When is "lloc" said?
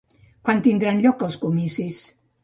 1.03-1.21